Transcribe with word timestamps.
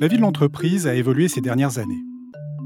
La 0.00 0.06
vie 0.06 0.16
de 0.16 0.22
l'entreprise 0.22 0.86
a 0.86 0.94
évolué 0.94 1.26
ces 1.26 1.40
dernières 1.40 1.78
années. 1.78 2.04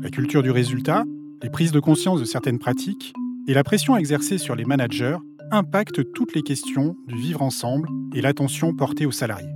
La 0.03 0.11
culture 0.11 0.43
du 0.43 0.51
résultat, 0.51 1.05
les 1.43 1.49
prises 1.49 1.73
de 1.73 1.81
conscience 1.81 2.21
de 2.21 2.27
certaines 2.27 2.59
pratiques 2.59 3.15
et 3.49 3.55
la 3.55 3.65
pression 3.65 3.97
exercée 3.97 4.37
sur 4.37 4.55
les 4.55 4.67
managers 4.67 5.17
impactent 5.51 6.13
toutes 6.13 6.35
les 6.35 6.43
questions 6.43 6.95
du 7.07 7.17
vivre 7.17 7.41
ensemble 7.41 7.89
et 8.15 8.21
l'attention 8.21 8.75
portée 8.75 9.07
aux 9.07 9.13
salariés. 9.13 9.49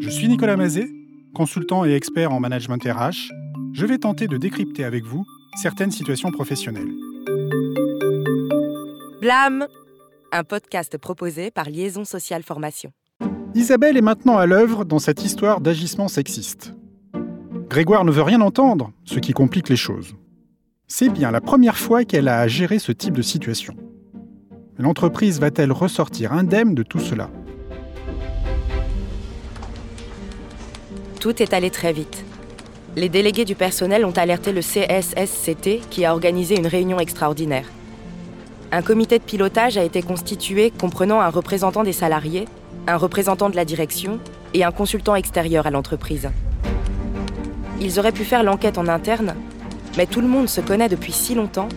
Je 0.00 0.10
suis 0.10 0.26
Nicolas 0.26 0.56
Mazet, 0.56 0.88
consultant 1.36 1.84
et 1.84 1.92
expert 1.92 2.32
en 2.32 2.40
management 2.40 2.82
RH. 2.82 3.30
Je 3.74 3.86
vais 3.86 3.98
tenter 3.98 4.26
de 4.26 4.36
décrypter 4.36 4.82
avec 4.82 5.04
vous 5.04 5.24
certaines 5.54 5.92
situations 5.92 6.32
professionnelles. 6.32 6.92
Blâme 9.20 9.68
Un 10.32 10.42
podcast 10.42 10.98
proposé 10.98 11.52
par 11.52 11.66
Liaison 11.70 12.04
Sociale 12.04 12.42
Formation. 12.42 12.90
Isabelle 13.56 13.96
est 13.96 14.02
maintenant 14.02 14.36
à 14.36 14.44
l'œuvre 14.44 14.84
dans 14.84 14.98
cette 14.98 15.24
histoire 15.24 15.62
d'agissement 15.62 16.08
sexiste. 16.08 16.74
Grégoire 17.70 18.04
ne 18.04 18.10
veut 18.10 18.20
rien 18.20 18.42
entendre, 18.42 18.92
ce 19.06 19.18
qui 19.18 19.32
complique 19.32 19.70
les 19.70 19.76
choses. 19.76 20.14
C'est 20.88 21.08
bien 21.08 21.30
la 21.30 21.40
première 21.40 21.78
fois 21.78 22.04
qu'elle 22.04 22.28
a 22.28 22.40
à 22.40 22.48
gérer 22.48 22.78
ce 22.78 22.92
type 22.92 23.14
de 23.14 23.22
situation. 23.22 23.74
L'entreprise 24.76 25.40
va-t-elle 25.40 25.72
ressortir 25.72 26.34
indemne 26.34 26.74
de 26.74 26.82
tout 26.82 26.98
cela? 26.98 27.30
Tout 31.18 31.42
est 31.42 31.54
allé 31.54 31.70
très 31.70 31.94
vite. 31.94 32.26
Les 32.94 33.08
délégués 33.08 33.46
du 33.46 33.54
personnel 33.54 34.04
ont 34.04 34.12
alerté 34.12 34.52
le 34.52 34.60
CSSCT 34.60 35.80
qui 35.88 36.04
a 36.04 36.12
organisé 36.12 36.58
une 36.58 36.66
réunion 36.66 37.00
extraordinaire. 37.00 37.64
Un 38.72 38.82
comité 38.82 39.18
de 39.18 39.24
pilotage 39.24 39.78
a 39.78 39.84
été 39.84 40.02
constitué 40.02 40.72
comprenant 40.72 41.20
un 41.20 41.28
représentant 41.28 41.84
des 41.84 41.92
salariés, 41.92 42.46
un 42.88 42.96
représentant 42.96 43.48
de 43.48 43.54
la 43.54 43.64
direction 43.64 44.18
et 44.54 44.64
un 44.64 44.72
consultant 44.72 45.14
extérieur 45.14 45.66
à 45.66 45.70
l'entreprise. 45.70 46.30
Ils 47.80 47.98
auraient 48.00 48.12
pu 48.12 48.24
faire 48.24 48.42
l'enquête 48.42 48.76
en 48.76 48.88
interne, 48.88 49.36
mais 49.96 50.06
tout 50.06 50.20
le 50.20 50.26
monde 50.26 50.48
se 50.48 50.60
connaît 50.60 50.88
depuis 50.88 51.12
si 51.12 51.34
longtemps, 51.34 51.68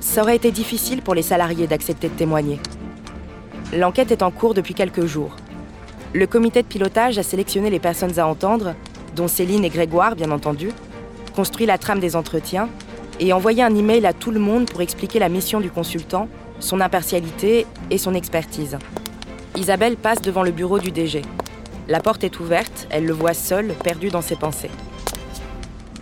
ça 0.00 0.20
aurait 0.22 0.36
été 0.36 0.50
difficile 0.50 1.00
pour 1.00 1.14
les 1.14 1.22
salariés 1.22 1.66
d'accepter 1.66 2.08
de 2.08 2.14
témoigner. 2.14 2.58
L'enquête 3.74 4.10
est 4.10 4.22
en 4.22 4.30
cours 4.30 4.52
depuis 4.52 4.74
quelques 4.74 5.06
jours. 5.06 5.36
Le 6.12 6.26
comité 6.26 6.62
de 6.62 6.66
pilotage 6.66 7.18
a 7.18 7.22
sélectionné 7.22 7.70
les 7.70 7.78
personnes 7.78 8.18
à 8.18 8.26
entendre, 8.26 8.74
dont 9.16 9.28
Céline 9.28 9.64
et 9.64 9.70
Grégoire, 9.70 10.16
bien 10.16 10.32
entendu, 10.32 10.70
construit 11.34 11.66
la 11.66 11.78
trame 11.78 12.00
des 12.00 12.14
entretiens 12.14 12.68
et 13.20 13.34
envoyé 13.34 13.62
un 13.62 13.74
email 13.74 14.06
à 14.06 14.14
tout 14.14 14.30
le 14.30 14.40
monde 14.40 14.68
pour 14.68 14.80
expliquer 14.80 15.18
la 15.18 15.28
mission 15.28 15.60
du 15.60 15.70
consultant, 15.70 16.26
son 16.58 16.80
impartialité 16.80 17.66
et 17.90 17.98
son 17.98 18.14
expertise. 18.14 18.78
Isabelle 19.56 19.96
passe 19.96 20.22
devant 20.22 20.42
le 20.42 20.50
bureau 20.50 20.78
du 20.78 20.90
DG. 20.90 21.22
La 21.86 22.00
porte 22.00 22.24
est 22.24 22.40
ouverte, 22.40 22.86
elle 22.90 23.04
le 23.04 23.12
voit 23.12 23.34
seul, 23.34 23.74
perdu 23.84 24.08
dans 24.08 24.22
ses 24.22 24.36
pensées. 24.36 24.70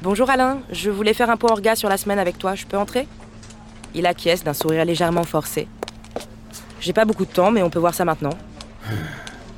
Bonjour 0.00 0.30
Alain, 0.30 0.60
je 0.70 0.90
voulais 0.90 1.12
faire 1.12 1.28
un 1.28 1.36
point 1.36 1.50
orga 1.50 1.74
sur 1.74 1.88
la 1.88 1.96
semaine 1.96 2.20
avec 2.20 2.38
toi, 2.38 2.54
je 2.54 2.66
peux 2.66 2.76
entrer? 2.76 3.08
Il 3.94 4.06
acquiesce 4.06 4.44
d'un 4.44 4.54
sourire 4.54 4.84
légèrement 4.84 5.24
forcé. 5.24 5.66
J'ai 6.80 6.92
pas 6.92 7.04
beaucoup 7.04 7.24
de 7.24 7.32
temps, 7.32 7.50
mais 7.50 7.62
on 7.62 7.70
peut 7.70 7.80
voir 7.80 7.94
ça 7.94 8.04
maintenant. 8.04 8.38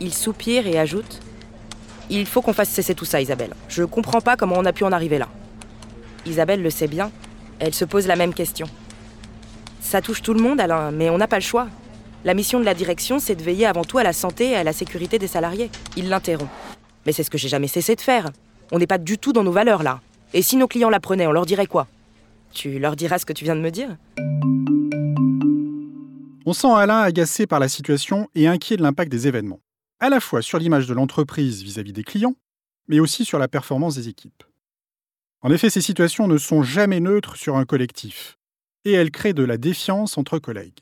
Il 0.01 0.15
soupire 0.15 0.67
et 0.67 0.79
ajoute 0.79 1.21
Il 2.09 2.25
faut 2.25 2.41
qu'on 2.41 2.55
fasse 2.55 2.71
cesser 2.71 2.95
tout 2.95 3.05
ça, 3.05 3.21
Isabelle. 3.21 3.53
Je 3.69 3.85
comprends 3.85 4.23
pas 4.23 4.37
comment 4.37 4.57
on 4.57 4.65
a 4.65 4.73
pu 4.73 4.85
en 4.85 4.93
arriver 4.93 5.19
là. 5.19 5.29
Isabelle 6.25 6.63
le 6.63 6.71
sait 6.71 6.89
bien. 6.89 7.11
Elle 7.61 7.75
se 7.75 7.85
pose 7.85 8.07
la 8.07 8.17
même 8.17 8.35
question. 8.35 8.67
Ça 9.81 10.03
touche 10.03 10.23
tout 10.23 10.35
le 10.35 10.43
monde, 10.43 10.61
Alain, 10.61 10.91
mais 10.91 11.11
on 11.11 11.19
n'a 11.19 11.29
pas 11.29 11.37
le 11.37 11.43
choix. 11.43 11.69
La 12.25 12.35
mission 12.35 12.59
de 12.59 12.65
la 12.65 12.75
direction, 12.75 13.19
c'est 13.19 13.35
de 13.35 13.43
veiller 13.43 13.67
avant 13.67 13.85
tout 13.85 13.99
à 13.99 14.03
la 14.03 14.13
santé 14.13 14.51
et 14.51 14.57
à 14.57 14.65
la 14.65 14.73
sécurité 14.73 15.19
des 15.19 15.27
salariés. 15.27 15.71
Il 15.97 16.09
l'interrompt. 16.09 16.51
Mais 17.07 17.13
c'est 17.13 17.23
ce 17.23 17.31
que 17.31 17.39
j'ai 17.39 17.49
jamais 17.49 17.69
cessé 17.69 17.95
de 17.95 18.01
faire. 18.01 18.31
On 18.73 18.79
n'est 18.79 18.87
pas 18.87 18.99
du 18.99 19.19
tout 19.19 19.33
dans 19.33 19.45
nos 19.45 19.53
valeurs 19.53 19.83
là. 19.83 20.01
Et 20.35 20.43
si 20.43 20.57
nos 20.57 20.69
clients 20.69 20.91
l'apprenaient, 20.91 21.27
on 21.27 21.33
leur 21.33 21.47
dirait 21.47 21.67
quoi? 21.67 21.87
Tu 22.53 22.79
leur 22.79 22.97
diras 22.97 23.19
ce 23.19 23.27
que 23.27 23.33
tu 23.33 23.45
viens 23.45 23.57
de 23.57 23.61
me 23.61 23.71
dire? 23.71 23.97
On 26.47 26.53
sent 26.53 26.73
Alain 26.73 27.01
agacé 27.01 27.47
par 27.47 27.61
la 27.61 27.69
situation 27.69 28.29
et 28.35 28.49
inquiet 28.49 28.77
de 28.77 28.83
l'impact 28.83 29.11
des 29.13 29.29
événements 29.29 29.61
à 30.01 30.09
la 30.09 30.19
fois 30.19 30.41
sur 30.41 30.59
l'image 30.59 30.87
de 30.87 30.95
l'entreprise 30.95 31.63
vis-à-vis 31.63 31.93
des 31.93 32.03
clients, 32.03 32.35
mais 32.89 33.01
aussi 33.01 33.25
sur 33.25 33.39
la 33.39 33.49
performance 33.49 33.97
des 33.97 34.09
équipes. 34.09 34.43
En 35.43 35.51
effet, 35.51 35.71
ces 35.71 35.81
situations 35.81 36.27
ne 36.27 36.37
sont 36.37 36.63
jamais 36.63 37.01
neutres 37.01 37.37
sur 37.37 37.57
un 37.57 37.65
collectif, 37.65 38.37
et 38.85 38.93
elles 38.93 39.11
créent 39.11 39.33
de 39.33 39.43
la 39.43 39.57
défiance 39.57 40.19
entre 40.19 40.39
collègues. 40.39 40.81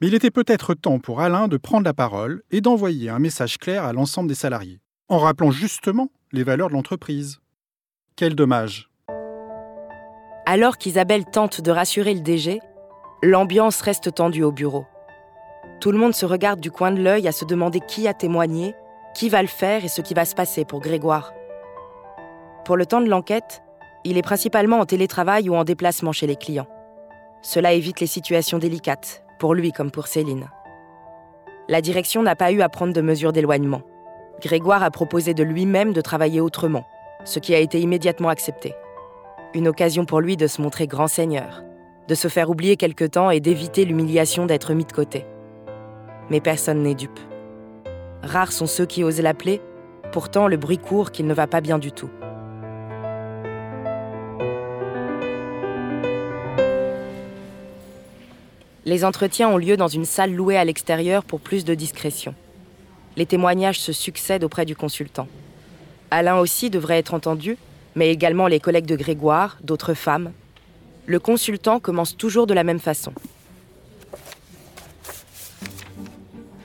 Mais 0.00 0.08
il 0.08 0.14
était 0.14 0.32
peut-être 0.32 0.74
temps 0.74 0.98
pour 0.98 1.20
Alain 1.20 1.46
de 1.46 1.56
prendre 1.56 1.84
la 1.84 1.94
parole 1.94 2.42
et 2.50 2.60
d'envoyer 2.60 3.10
un 3.10 3.20
message 3.20 3.58
clair 3.58 3.84
à 3.84 3.92
l'ensemble 3.92 4.28
des 4.28 4.34
salariés, 4.34 4.80
en 5.08 5.18
rappelant 5.18 5.52
justement 5.52 6.10
les 6.32 6.42
valeurs 6.42 6.68
de 6.68 6.74
l'entreprise. 6.74 7.38
Quel 8.16 8.34
dommage. 8.34 8.90
Alors 10.46 10.78
qu'Isabelle 10.78 11.24
tente 11.24 11.60
de 11.60 11.70
rassurer 11.70 12.14
le 12.14 12.20
DG, 12.20 12.60
l'ambiance 13.22 13.80
reste 13.80 14.12
tendue 14.12 14.42
au 14.42 14.52
bureau. 14.52 14.84
Tout 15.80 15.92
le 15.92 15.98
monde 15.98 16.14
se 16.14 16.26
regarde 16.26 16.60
du 16.60 16.72
coin 16.72 16.90
de 16.90 17.00
l'œil 17.00 17.28
à 17.28 17.32
se 17.32 17.44
demander 17.44 17.80
qui 17.80 18.08
a 18.08 18.14
témoigné, 18.14 18.74
qui 19.14 19.28
va 19.28 19.42
le 19.42 19.48
faire 19.48 19.84
et 19.84 19.88
ce 19.88 20.00
qui 20.00 20.14
va 20.14 20.24
se 20.24 20.34
passer 20.34 20.64
pour 20.64 20.80
Grégoire. 20.80 21.32
Pour 22.64 22.76
le 22.76 22.86
temps 22.86 23.00
de 23.00 23.08
l'enquête, 23.08 23.62
il 24.06 24.18
est 24.18 24.22
principalement 24.22 24.80
en 24.80 24.86
télétravail 24.86 25.48
ou 25.48 25.54
en 25.54 25.64
déplacement 25.64 26.12
chez 26.12 26.26
les 26.26 26.36
clients. 26.36 26.66
Cela 27.42 27.72
évite 27.72 28.00
les 28.00 28.06
situations 28.06 28.58
délicates, 28.58 29.22
pour 29.38 29.54
lui 29.54 29.72
comme 29.72 29.90
pour 29.90 30.06
Céline. 30.06 30.48
La 31.68 31.80
direction 31.80 32.22
n'a 32.22 32.36
pas 32.36 32.52
eu 32.52 32.62
à 32.62 32.68
prendre 32.68 32.92
de 32.92 33.00
mesures 33.00 33.32
d'éloignement. 33.32 33.82
Grégoire 34.40 34.82
a 34.82 34.90
proposé 34.90 35.34
de 35.34 35.42
lui-même 35.42 35.92
de 35.92 36.00
travailler 36.00 36.40
autrement, 36.40 36.84
ce 37.24 37.38
qui 37.38 37.54
a 37.54 37.58
été 37.58 37.80
immédiatement 37.80 38.28
accepté. 38.28 38.74
Une 39.54 39.68
occasion 39.68 40.04
pour 40.04 40.20
lui 40.20 40.36
de 40.36 40.46
se 40.46 40.62
montrer 40.62 40.86
grand 40.86 41.08
seigneur, 41.08 41.62
de 42.08 42.14
se 42.14 42.28
faire 42.28 42.50
oublier 42.50 42.76
quelque 42.76 43.04
temps 43.04 43.30
et 43.30 43.40
d'éviter 43.40 43.84
l'humiliation 43.84 44.46
d'être 44.46 44.74
mis 44.74 44.84
de 44.84 44.92
côté 44.92 45.26
mais 46.30 46.40
personne 46.40 46.82
n'est 46.82 46.94
dupe. 46.94 47.20
Rares 48.22 48.52
sont 48.52 48.66
ceux 48.66 48.86
qui 48.86 49.04
osent 49.04 49.20
l'appeler, 49.20 49.60
pourtant 50.12 50.48
le 50.48 50.56
bruit 50.56 50.78
court 50.78 51.12
qu'il 51.12 51.26
ne 51.26 51.34
va 51.34 51.46
pas 51.46 51.60
bien 51.60 51.78
du 51.78 51.92
tout. 51.92 52.10
Les 58.86 59.04
entretiens 59.04 59.48
ont 59.48 59.56
lieu 59.56 59.76
dans 59.76 59.88
une 59.88 60.04
salle 60.04 60.32
louée 60.32 60.56
à 60.56 60.64
l'extérieur 60.64 61.24
pour 61.24 61.40
plus 61.40 61.64
de 61.64 61.74
discrétion. 61.74 62.36
Les 63.16 63.26
témoignages 63.26 63.80
se 63.80 63.92
succèdent 63.92 64.44
auprès 64.44 64.64
du 64.64 64.76
consultant. 64.76 65.26
Alain 66.12 66.38
aussi 66.38 66.70
devrait 66.70 66.98
être 66.98 67.12
entendu, 67.12 67.58
mais 67.96 68.12
également 68.12 68.46
les 68.46 68.60
collègues 68.60 68.86
de 68.86 68.94
Grégoire, 68.94 69.58
d'autres 69.64 69.94
femmes. 69.94 70.30
Le 71.04 71.18
consultant 71.18 71.80
commence 71.80 72.16
toujours 72.16 72.46
de 72.46 72.54
la 72.54 72.62
même 72.62 72.78
façon. 72.78 73.12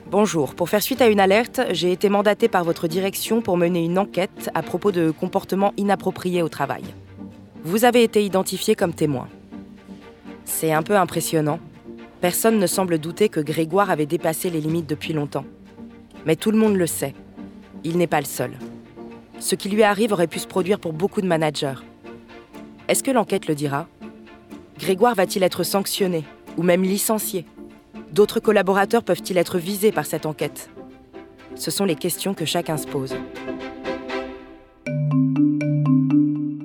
Bonjour, 0.06 0.54
pour 0.54 0.68
faire 0.68 0.82
suite 0.82 1.02
à 1.02 1.08
une 1.08 1.18
alerte, 1.18 1.60
j'ai 1.70 1.90
été 1.90 2.08
mandaté 2.08 2.46
par 2.46 2.62
votre 2.62 2.86
direction 2.86 3.42
pour 3.42 3.56
mener 3.56 3.84
une 3.84 3.98
enquête 3.98 4.48
à 4.54 4.62
propos 4.62 4.92
de 4.92 5.10
comportements 5.10 5.74
inappropriés 5.76 6.42
au 6.42 6.48
travail. 6.48 6.84
Vous 7.64 7.84
avez 7.84 8.04
été 8.04 8.24
identifié 8.24 8.76
comme 8.76 8.94
témoin. 8.94 9.26
C'est 10.44 10.72
un 10.72 10.84
peu 10.84 10.96
impressionnant. 10.96 11.58
Personne 12.22 12.60
ne 12.60 12.68
semble 12.68 12.98
douter 12.98 13.28
que 13.28 13.40
Grégoire 13.40 13.90
avait 13.90 14.06
dépassé 14.06 14.48
les 14.48 14.60
limites 14.60 14.88
depuis 14.88 15.12
longtemps. 15.12 15.44
Mais 16.24 16.36
tout 16.36 16.52
le 16.52 16.56
monde 16.56 16.76
le 16.76 16.86
sait. 16.86 17.14
Il 17.82 17.98
n'est 17.98 18.06
pas 18.06 18.20
le 18.20 18.26
seul. 18.26 18.52
Ce 19.40 19.56
qui 19.56 19.68
lui 19.68 19.82
arrive 19.82 20.12
aurait 20.12 20.28
pu 20.28 20.38
se 20.38 20.46
produire 20.46 20.78
pour 20.78 20.92
beaucoup 20.92 21.20
de 21.20 21.26
managers. 21.26 21.80
Est-ce 22.86 23.02
que 23.02 23.10
l'enquête 23.10 23.48
le 23.48 23.56
dira? 23.56 23.88
Grégoire 24.78 25.16
va-t-il 25.16 25.42
être 25.42 25.64
sanctionné 25.64 26.22
ou 26.56 26.62
même 26.62 26.84
licencié? 26.84 27.44
D'autres 28.12 28.38
collaborateurs 28.38 29.02
peuvent-ils 29.02 29.36
être 29.36 29.58
visés 29.58 29.90
par 29.90 30.06
cette 30.06 30.24
enquête? 30.24 30.70
Ce 31.56 31.72
sont 31.72 31.84
les 31.84 31.96
questions 31.96 32.34
que 32.34 32.44
chacun 32.44 32.76
se 32.76 32.86
pose. 32.86 33.16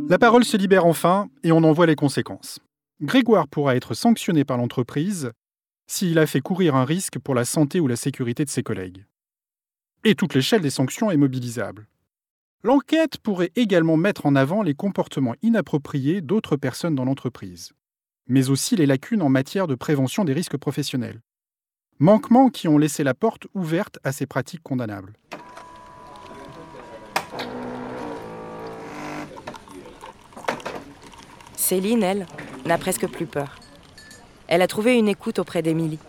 La 0.08 0.20
parole 0.20 0.46
se 0.46 0.56
libère 0.56 0.86
enfin 0.86 1.30
et 1.44 1.52
on 1.52 1.64
en 1.64 1.72
voit 1.72 1.88
les 1.88 1.96
conséquences. 1.96 2.60
Grégoire 3.02 3.48
pourra 3.48 3.76
être 3.76 3.96
sanctionné 3.96 4.46
par 4.46 4.58
l'entreprise 4.58 5.32
s'il 5.88 6.20
a 6.20 6.28
fait 6.28 6.42
courir 6.42 6.76
un 6.76 6.86
risque 6.86 7.20
pour 7.20 7.36
la 7.36 7.46
santé 7.46 7.80
ou 7.80 7.88
la 7.88 7.96
sécurité 7.96 8.46
de 8.46 8.50
ses 8.50 8.64
collègues. 8.64 9.06
Et 10.04 10.16
toute 10.16 10.34
l'échelle 10.34 10.62
des 10.62 10.70
sanctions 10.70 11.10
est 11.10 11.18
mobilisable. 11.18 11.88
L'enquête 12.64 13.18
pourrait 13.18 13.52
également 13.56 13.98
mettre 13.98 14.26
en 14.26 14.36
avant 14.36 14.62
les 14.62 14.74
comportements 14.74 15.36
inappropriés 15.42 16.22
d'autres 16.22 16.58
personnes 16.58 16.96
dans 16.96 17.06
l'entreprise, 17.06 17.72
mais 18.28 18.50
aussi 18.50 18.76
les 18.76 18.86
lacunes 18.86 19.22
en 19.22 19.30
matière 19.30 19.68
de 19.68 19.76
prévention 19.76 20.26
des 20.26 20.34
risques 20.34 20.58
professionnels 20.58 21.22
manquements 22.00 22.50
qui 22.50 22.68
ont 22.68 22.78
laissé 22.78 23.04
la 23.04 23.14
porte 23.14 23.48
ouverte 23.54 24.00
à 24.04 24.12
ces 24.12 24.26
pratiques 24.26 24.64
condamnables. 24.64 25.14
Céline, 31.56 32.04
elle, 32.04 32.26
n'a 32.66 32.78
presque 32.78 33.08
plus 33.08 33.26
peur. 33.26 33.57
Elle 34.48 34.62
a 34.62 34.68
trouvé 34.68 34.98
une 34.98 35.08
écoute 35.08 35.40
auprès 35.40 35.62
d'Émilie. 35.62 36.00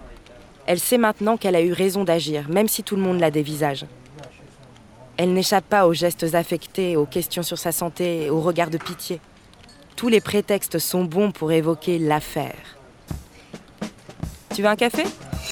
Elle 0.67 0.79
sait 0.79 0.99
maintenant 0.99 1.37
qu'elle 1.37 1.57
a 1.57 1.63
eu 1.63 1.73
raison 1.73 2.05
d'agir, 2.05 2.49
même 2.49 2.69
si 2.69 2.83
tout 2.83 2.95
le 2.95 3.03
monde 3.03 3.21
la 3.21 3.31
dévisage. 3.31 3.87
Elle 5.17 5.33
n'échappe 5.33 5.65
pas 5.65 5.87
aux 5.87 5.93
gestes 5.93 6.35
affectés, 6.35 6.97
aux 6.97 7.07
questions 7.07 7.43
sur 7.43 7.59
sa 7.59 7.73
santé, 7.73 8.31
aux 8.31 8.41
regards 8.41 8.71
de 8.71 8.79
pitié. 8.79 9.21
Tous 9.97 10.09
les 10.09 10.21
prétextes 10.21 10.79
sont 10.79 11.05
bons 11.05 11.33
pour 11.33 11.51
évoquer 11.51 11.99
l'affaire. 11.99 12.79
Tu 14.55 14.63
veux 14.63 14.69
un 14.69 14.77
café? 14.77 15.03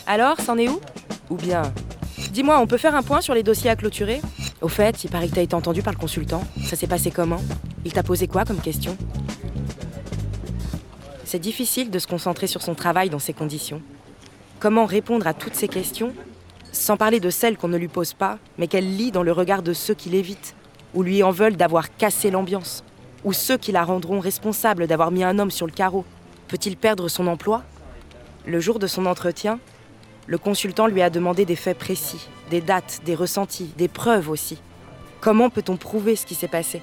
Alors, 0.06 0.40
c'en 0.40 0.56
est 0.56 0.68
où? 0.68 0.80
Ou 1.30 1.36
bien, 1.36 1.62
dis-moi, 2.30 2.60
on 2.60 2.68
peut 2.68 2.76
faire 2.76 2.94
un 2.94 3.02
point 3.02 3.20
sur 3.20 3.34
les 3.34 3.42
dossiers 3.42 3.70
à 3.70 3.74
clôturer? 3.74 4.20
Au 4.60 4.68
fait, 4.68 5.02
il 5.02 5.10
paraît 5.10 5.28
que 5.28 5.34
t'as 5.34 5.42
été 5.42 5.56
entendu 5.56 5.82
par 5.82 5.92
le 5.92 5.98
consultant. 5.98 6.44
Ça 6.62 6.76
s'est 6.76 6.86
passé 6.86 7.10
comment? 7.10 7.42
Il 7.84 7.92
t'a 7.92 8.04
posé 8.04 8.28
quoi 8.28 8.44
comme 8.44 8.60
question? 8.60 8.96
C'est 11.26 11.40
difficile 11.40 11.90
de 11.90 11.98
se 11.98 12.06
concentrer 12.06 12.46
sur 12.46 12.62
son 12.62 12.76
travail 12.76 13.10
dans 13.10 13.18
ces 13.18 13.32
conditions. 13.32 13.82
Comment 14.60 14.86
répondre 14.86 15.26
à 15.26 15.34
toutes 15.34 15.56
ces 15.56 15.66
questions 15.66 16.14
sans 16.70 16.96
parler 16.96 17.18
de 17.18 17.30
celles 17.30 17.56
qu'on 17.56 17.66
ne 17.66 17.76
lui 17.76 17.88
pose 17.88 18.12
pas, 18.12 18.38
mais 18.58 18.68
qu'elle 18.68 18.96
lit 18.96 19.10
dans 19.10 19.24
le 19.24 19.32
regard 19.32 19.62
de 19.64 19.72
ceux 19.72 19.94
qui 19.94 20.08
l'évitent, 20.08 20.54
ou 20.94 21.02
lui 21.02 21.24
en 21.24 21.32
veulent 21.32 21.56
d'avoir 21.56 21.96
cassé 21.96 22.30
l'ambiance, 22.30 22.84
ou 23.24 23.32
ceux 23.32 23.56
qui 23.56 23.72
la 23.72 23.82
rendront 23.82 24.20
responsable 24.20 24.86
d'avoir 24.86 25.10
mis 25.10 25.24
un 25.24 25.40
homme 25.40 25.50
sur 25.50 25.66
le 25.66 25.72
carreau? 25.72 26.04
Peut-il 26.46 26.76
perdre 26.76 27.08
son 27.08 27.26
emploi? 27.26 27.64
Le 28.46 28.60
jour 28.60 28.78
de 28.78 28.86
son 28.86 29.04
entretien, 29.04 29.58
le 30.28 30.38
consultant 30.38 30.86
lui 30.86 31.02
a 31.02 31.10
demandé 31.10 31.44
des 31.44 31.56
faits 31.56 31.78
précis, 31.78 32.28
des 32.50 32.60
dates, 32.60 33.00
des 33.04 33.16
ressentis, 33.16 33.72
des 33.76 33.88
preuves 33.88 34.30
aussi. 34.30 34.58
Comment 35.20 35.50
peut-on 35.50 35.76
prouver 35.76 36.14
ce 36.14 36.24
qui 36.24 36.36
s'est 36.36 36.46
passé? 36.46 36.82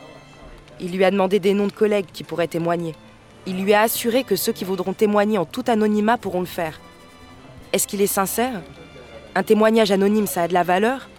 Il 0.81 0.97
lui 0.97 1.05
a 1.05 1.11
demandé 1.11 1.39
des 1.39 1.53
noms 1.53 1.67
de 1.67 1.71
collègues 1.71 2.11
qui 2.11 2.25
pourraient 2.25 2.47
témoigner. 2.49 2.93
Il 3.45 3.61
lui 3.61 3.73
a 3.73 3.81
assuré 3.81 4.23
que 4.23 4.35
ceux 4.35 4.53
qui 4.53 4.63
voudront 4.63 4.93
témoigner 4.93 5.37
en 5.37 5.45
tout 5.45 5.63
anonymat 5.67 6.17
pourront 6.17 6.39
le 6.39 6.45
faire. 6.45 6.79
Est-ce 7.73 7.87
qu'il 7.87 8.01
est 8.01 8.07
sincère? 8.07 8.61
Un 9.35 9.43
témoignage 9.43 9.91
anonyme, 9.91 10.27
ça 10.27 10.43
a 10.43 10.47
de 10.47 10.53
la 10.53 10.63
valeur? 10.63 11.09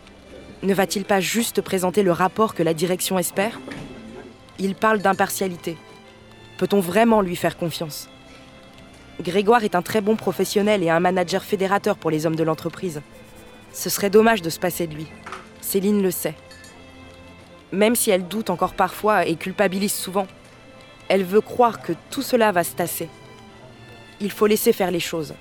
Ne 0.62 0.72
va-t-il 0.72 1.04
pas 1.04 1.20
juste 1.20 1.60
présenter 1.60 2.02
le 2.02 2.12
rapport 2.12 2.54
que 2.54 2.62
la 2.62 2.72
direction 2.72 3.18
espère? 3.18 3.60
Il 4.58 4.74
parle 4.74 5.00
d'impartialité. 5.00 5.76
Peut-on 6.56 6.80
vraiment 6.80 7.20
lui 7.20 7.36
faire 7.36 7.58
confiance? 7.58 8.08
Grégoire 9.20 9.64
est 9.64 9.74
un 9.74 9.82
très 9.82 10.00
bon 10.00 10.16
professionnel 10.16 10.82
et 10.82 10.90
un 10.90 11.00
manager 11.00 11.42
fédérateur 11.42 11.96
pour 11.96 12.10
les 12.10 12.24
hommes 12.24 12.36
de 12.36 12.42
l'entreprise. 12.42 13.02
Ce 13.72 13.90
serait 13.90 14.10
dommage 14.10 14.40
de 14.40 14.50
se 14.50 14.58
passer 14.58 14.86
de 14.86 14.94
lui. 14.94 15.06
Céline 15.60 16.02
le 16.02 16.10
sait. 16.10 16.34
Même 17.72 17.96
si 17.96 18.10
elle 18.10 18.26
doute 18.26 18.50
encore 18.50 18.74
parfois 18.74 19.26
et 19.26 19.34
culpabilise 19.34 19.92
souvent, 19.92 20.26
elle 21.08 21.24
veut 21.24 21.40
croire 21.40 21.82
que 21.82 21.92
tout 22.10 22.22
cela 22.22 22.52
va 22.52 22.64
se 22.64 22.74
tasser. 22.74 23.08
Il 24.20 24.30
faut 24.30 24.46
laisser 24.46 24.72
faire 24.72 24.90
les 24.90 25.00
choses. 25.00 25.34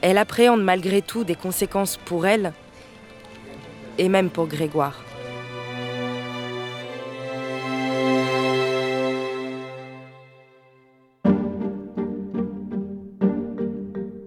Elle 0.00 0.18
appréhende 0.18 0.62
malgré 0.62 1.02
tout 1.02 1.24
des 1.24 1.34
conséquences 1.34 1.96
pour 1.96 2.26
elle 2.26 2.52
et 3.98 4.08
même 4.08 4.30
pour 4.30 4.46
Grégoire. 4.46 5.02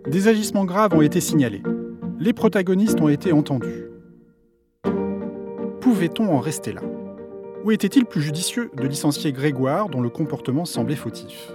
Des 0.07 0.27
agissements 0.27 0.65
graves 0.65 0.93
ont 0.93 1.01
été 1.01 1.19
signalés. 1.19 1.63
Les 2.19 2.33
protagonistes 2.33 3.01
ont 3.01 3.09
été 3.09 3.33
entendus. 3.33 3.87
Pouvait-on 5.81 6.29
en 6.29 6.39
rester 6.39 6.71
là? 6.71 6.81
Ou 7.63 7.71
était-il 7.71 8.05
plus 8.05 8.21
judicieux 8.21 8.69
de 8.75 8.85
licencier 8.85 9.31
Grégoire 9.31 9.87
dont 9.87 10.01
le 10.01 10.09
comportement 10.09 10.65
semblait 10.65 10.97
fautif? 10.97 11.53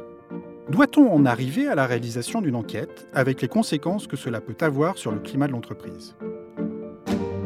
Doit-on 0.71 1.13
en 1.13 1.27
arriver 1.27 1.69
à 1.69 1.75
la 1.75 1.87
réalisation 1.87 2.41
d'une 2.41 2.55
enquête 2.55 3.07
avec 3.13 3.43
les 3.43 3.49
conséquences 3.49 4.07
que 4.07 4.17
cela 4.17 4.41
peut 4.41 4.57
avoir 4.63 4.97
sur 4.97 5.13
le 5.13 5.19
climat 5.19 5.49
de 5.49 5.53
l'entreprise? 5.53 6.17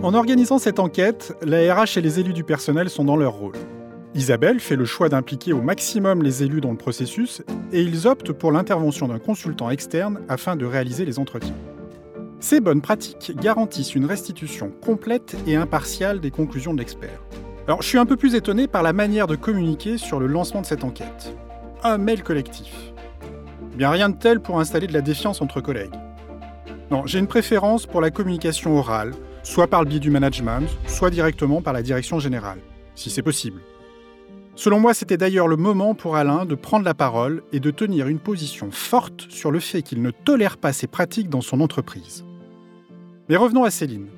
En 0.05 0.15
organisant 0.15 0.59
cette 0.59 0.79
enquête, 0.79 1.37
la 1.43 1.75
RH 1.75 1.99
et 1.99 2.01
les 2.03 2.21
élus 2.21 2.33
du 2.33 2.45
personnel 2.45 2.89
sont 2.89 3.05
dans 3.05 3.17
leur 3.17 3.33
rôle. 3.33 3.57
Isabelle 4.15 4.61
fait 4.61 4.77
le 4.77 4.85
choix 4.85 5.09
d'impliquer 5.09 5.53
au 5.53 5.61
maximum 5.61 6.23
les 6.23 6.45
élus 6.45 6.61
dans 6.61 6.71
le 6.71 6.77
processus 6.77 7.43
et 7.73 7.83
ils 7.83 8.07
optent 8.07 8.33
pour 8.33 8.53
l'intervention 8.53 9.09
d'un 9.09 9.19
consultant 9.19 9.71
externe 9.71 10.21
afin 10.29 10.55
de 10.55 10.67
réaliser 10.67 11.05
les 11.05 11.19
entretiens. 11.19 11.57
Ces 12.39 12.61
bonnes 12.61 12.83
pratiques 12.83 13.33
garantissent 13.41 13.97
une 13.97 14.05
restitution 14.05 14.71
complète 14.85 15.37
et 15.49 15.57
impartiale 15.57 16.21
des 16.21 16.31
conclusions 16.31 16.75
de 16.75 16.79
l'expert. 16.79 17.25
Alors, 17.69 17.81
je 17.81 17.87
suis 17.87 17.99
un 17.99 18.07
peu 18.07 18.17
plus 18.17 18.35
étonné 18.35 18.67
par 18.67 18.83
la 18.83 18.93
manière 18.93 19.29
de 19.29 19.37
communiquer 19.37 19.97
sur 19.97 20.19
le 20.19 20.27
lancement 20.27 20.63
de 20.63 20.67
cette 20.67 20.83
enquête. 20.83 21.37
Un 21.85 21.97
mail 21.97 22.25
collectif. 22.25 22.93
Bien 23.77 23.91
rien 23.91 24.09
de 24.09 24.17
tel 24.17 24.41
pour 24.41 24.59
installer 24.59 24.89
de 24.89 24.93
la 24.93 25.01
défiance 25.01 25.41
entre 25.41 25.61
collègues. 25.61 25.95
Non, 26.91 27.07
j'ai 27.07 27.21
une 27.21 27.29
préférence 27.29 27.87
pour 27.87 28.01
la 28.01 28.11
communication 28.11 28.77
orale, 28.77 29.13
soit 29.45 29.69
par 29.69 29.83
le 29.83 29.89
biais 29.89 30.01
du 30.01 30.11
management, 30.11 30.69
soit 30.89 31.11
directement 31.11 31.63
par 31.63 31.73
la 31.73 31.83
direction 31.83 32.19
générale, 32.19 32.59
si 32.97 33.11
c'est 33.11 33.23
possible. 33.23 33.61
Selon 34.57 34.81
moi, 34.81 34.93
c'était 34.93 35.17
d'ailleurs 35.17 35.49
le 35.49 35.57
moment 35.57 35.95
pour 35.95 36.17
Alain 36.17 36.45
de 36.45 36.57
prendre 36.57 36.85
la 36.85 36.95
parole 36.95 37.45
et 37.53 37.61
de 37.61 37.71
tenir 37.71 38.09
une 38.09 38.19
position 38.19 38.71
forte 38.73 39.27
sur 39.31 39.53
le 39.53 39.61
fait 39.61 39.83
qu'il 39.83 40.03
ne 40.03 40.11
tolère 40.11 40.59
pas 40.59 40.73
ces 40.73 40.89
pratiques 40.89 41.31
dans 41.31 41.41
son 41.41 41.61
entreprise. 41.61 42.25
Mais 43.29 43.37
revenons 43.37 43.65
à 43.65 43.71
Céline. 43.71 44.09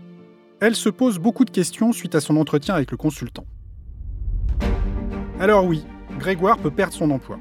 Elle 0.61 0.75
se 0.75 0.89
pose 0.89 1.19
beaucoup 1.19 1.45
de 1.45 1.51
questions 1.51 1.93
suite 1.93 2.15
à 2.15 2.21
son 2.21 2.37
entretien 2.37 2.75
avec 2.75 2.91
le 2.91 2.97
consultant. 2.97 3.47
Alors 5.41 5.65
oui, 5.65 5.85
Grégoire 6.19 6.59
peut 6.59 6.71
perdre 6.71 6.95
son 6.95 7.11
emploi 7.11 7.39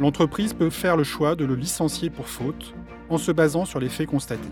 l'entreprise 0.00 0.54
peut 0.54 0.70
faire 0.70 0.96
le 0.96 1.04
choix 1.04 1.36
de 1.36 1.44
le 1.44 1.54
licencier 1.54 2.10
pour 2.10 2.26
faute 2.26 2.74
en 3.08 3.18
se 3.18 3.30
basant 3.30 3.64
sur 3.64 3.78
les 3.78 3.88
faits 3.88 4.08
constatés. 4.08 4.48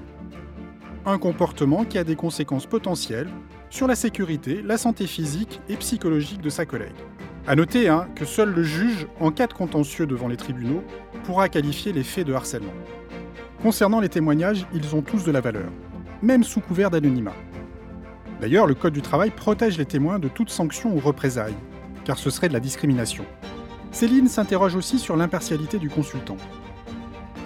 Un 1.07 1.19
comportement 1.19 1.85
qui 1.85 1.97
a 1.97 2.05
des 2.05 2.17
conséquences 2.17 2.67
potentielles 2.67 3.31
sur 3.71 3.87
la 3.87 3.95
sécurité, 3.95 4.63
la 4.63 4.77
santé 4.77 5.07
physique 5.07 5.61
et 5.69 5.77
psychologique 5.77 6.43
de 6.43 6.51
sa 6.51 6.67
collègue. 6.67 6.93
A 7.47 7.57
noter 7.57 7.89
hein, 7.89 8.09
que 8.15 8.27
seul 8.27 8.51
le 8.51 8.63
juge, 8.63 9.07
en 9.21 9.31
cas 9.31 9.47
de 9.47 9.55
contentieux 9.55 10.07
devant 10.07 10.29
les 10.29 10.37
tribunaux, 10.37 10.83
pourra 11.25 11.49
qualifier 11.49 11.93
les 11.93 12.03
faits 12.03 12.27
de 12.27 12.35
harcèlement. 12.35 12.75
Concernant 13.63 14.01
les 14.01 14.11
témoignages, 14.11 14.67
ils 14.75 14.95
ont 14.95 15.03
tous 15.03 15.25
de 15.25 15.33
la 15.33 15.41
valeur, 15.41 15.71
même 16.21 16.45
sous 16.45 16.61
couvert 16.61 16.91
d'anonymat. 16.91 17.35
D'ailleurs, 18.41 18.67
le 18.67 18.75
Code 18.75 18.93
du 18.93 19.03
travail 19.03 19.31
protège 19.31 19.79
les 19.79 19.85
témoins 19.85 20.19
de 20.19 20.29
toute 20.29 20.51
sanction 20.51 20.95
ou 20.95 21.01
représailles, 21.01 21.57
car 22.05 22.19
ce 22.19 22.31
serait 22.31 22.49
de 22.49 22.53
la 22.53 22.61
discrimination. 22.61 23.25
Céline 23.91 24.29
s'interroge 24.29 24.77
aussi 24.77 24.99
sur 24.99 25.17
l'impartialité 25.17 25.79
du 25.79 25.89
consultant. 25.89 26.37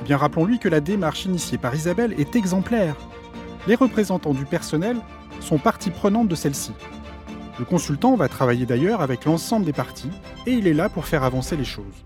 Eh 0.00 0.04
bien 0.04 0.16
rappelons-lui 0.16 0.58
que 0.58 0.68
la 0.68 0.80
démarche 0.80 1.24
initiée 1.24 1.56
par 1.56 1.74
Isabelle 1.74 2.14
est 2.18 2.36
exemplaire. 2.36 2.96
Les 3.66 3.74
représentants 3.74 4.34
du 4.34 4.44
personnel 4.44 4.96
sont 5.40 5.58
partie 5.58 5.90
prenante 5.90 6.28
de 6.28 6.34
celle-ci. 6.34 6.72
Le 7.58 7.64
consultant 7.64 8.16
va 8.16 8.28
travailler 8.28 8.66
d'ailleurs 8.66 9.00
avec 9.00 9.24
l'ensemble 9.24 9.64
des 9.64 9.72
parties 9.72 10.10
et 10.46 10.52
il 10.52 10.66
est 10.66 10.74
là 10.74 10.88
pour 10.88 11.06
faire 11.06 11.22
avancer 11.22 11.56
les 11.56 11.64
choses. 11.64 12.04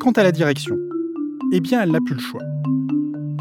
Quant 0.00 0.12
à 0.12 0.22
la 0.22 0.32
direction, 0.32 0.76
eh 1.52 1.60
bien 1.60 1.82
elle 1.82 1.90
n'a 1.90 2.00
plus 2.04 2.14
le 2.14 2.20
choix. 2.20 2.42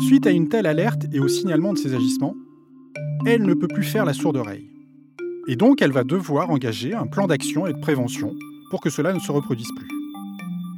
Suite 0.02 0.28
à 0.28 0.32
une 0.32 0.50
telle 0.50 0.66
alerte 0.66 1.06
et 1.14 1.20
au 1.20 1.28
signalement 1.28 1.74
de 1.74 1.78
ses 1.78 1.94
agissements, 1.94 2.36
elle 3.26 3.44
ne 3.44 3.54
peut 3.54 3.68
plus 3.68 3.84
faire 3.84 4.06
la 4.06 4.14
sourde 4.14 4.38
oreille. 4.38 4.70
Et 5.48 5.56
donc 5.56 5.82
elle 5.82 5.92
va 5.92 6.04
devoir 6.04 6.50
engager 6.50 6.94
un 6.94 7.08
plan 7.08 7.28
d'action 7.28 7.68
et 7.68 7.74
de 7.74 7.80
prévention 7.80 8.36
pour 8.70 8.82
que 8.82 8.90
cela 8.90 9.14
ne 9.14 9.20
se 9.20 9.32
reproduise 9.32 9.70
plus. 9.76 9.88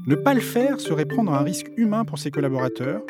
Ne 0.08 0.16
pas 0.16 0.34
le 0.34 0.42
faire 0.42 0.80
serait 0.80 1.06
prendre 1.06 1.34
un 1.34 1.44
risque 1.44 1.72
humain 1.78 2.04
pour 2.04 2.20
ses 2.20 2.32
collaborateurs, 2.32 3.02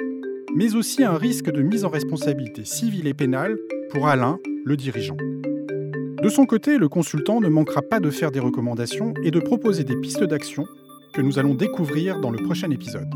mais 0.55 0.75
aussi 0.75 1.03
un 1.03 1.17
risque 1.17 1.51
de 1.51 1.61
mise 1.61 1.85
en 1.85 1.89
responsabilité 1.89 2.65
civile 2.65 3.07
et 3.07 3.13
pénale 3.13 3.57
pour 3.89 4.07
Alain, 4.07 4.37
le 4.65 4.77
dirigeant. 4.77 5.17
De 6.21 6.29
son 6.29 6.45
côté, 6.45 6.77
le 6.77 6.87
consultant 6.87 7.41
ne 7.41 7.49
manquera 7.49 7.81
pas 7.81 7.99
de 7.99 8.09
faire 8.09 8.31
des 8.31 8.39
recommandations 8.39 9.13
et 9.23 9.31
de 9.31 9.39
proposer 9.39 9.83
des 9.83 9.95
pistes 9.95 10.23
d'action 10.23 10.65
que 11.13 11.21
nous 11.21 11.39
allons 11.39 11.53
découvrir 11.53 12.19
dans 12.19 12.31
le 12.31 12.37
prochain 12.37 12.69
épisode. 12.71 13.09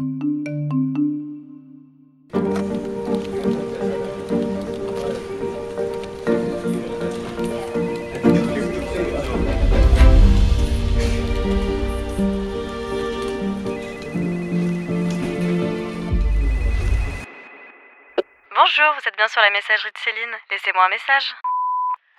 Bonjour, 18.77 18.93
vous 18.93 19.10
êtes 19.10 19.17
bien 19.17 19.27
sur 19.27 19.41
la 19.41 19.50
messagerie 19.50 19.89
de 19.89 19.98
Céline. 19.98 20.38
Laissez-moi 20.51 20.86
un 20.86 20.93
message. 20.93 21.34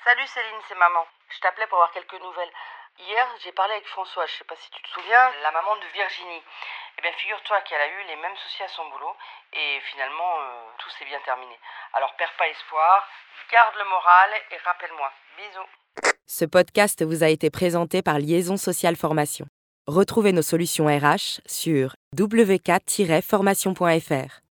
Salut 0.03 0.27
Céline, 0.27 0.59
c'est 0.67 0.75
maman. 0.75 1.07
Je 1.31 1.39
t'appelais 1.39 1.69
pour 1.69 1.79
avoir 1.79 1.93
quelques 1.93 2.19
nouvelles. 2.19 2.51
Hier, 2.99 3.25
j'ai 3.45 3.53
parlé 3.53 3.75
avec 3.75 3.87
François, 3.87 4.27
je 4.27 4.33
sais 4.33 4.43
pas 4.43 4.57
si 4.59 4.69
tu 4.75 4.83
te 4.83 4.89
souviens, 4.89 5.31
la 5.47 5.53
maman 5.53 5.77
de 5.77 5.87
Virginie. 5.95 6.43
Eh 6.99 7.03
bien, 7.03 7.13
figure-toi 7.13 7.61
qu'elle 7.63 7.81
a 7.81 7.87
eu 7.87 8.03
les 8.11 8.17
mêmes 8.17 8.35
soucis 8.43 8.65
à 8.65 8.69
son 8.75 8.91
boulot 8.91 9.15
et 9.53 9.79
finalement, 9.93 10.41
euh, 10.41 10.67
tout 10.83 10.91
s'est 10.99 11.05
bien 11.05 11.21
terminé. 11.25 11.57
Alors, 11.95 12.17
perds 12.17 12.35
pas 12.35 12.49
espoir, 12.49 13.07
garde 13.53 13.77
le 13.79 13.85
moral 13.85 14.31
et 14.51 14.57
rappelle-moi. 14.67 15.13
Bisous. 15.39 15.69
Ce 16.27 16.45
podcast 16.45 17.05
vous 17.05 17.23
a 17.23 17.29
été 17.29 17.51
présenté 17.51 18.03
par 18.03 18.19
Liaison 18.19 18.57
Sociale 18.57 18.97
Formation. 18.97 19.47
Retrouvez 19.87 20.33
nos 20.33 20.43
solutions 20.43 20.89
RH 20.91 21.39
sur 21.47 21.95
wk-formation.fr. 22.19 24.48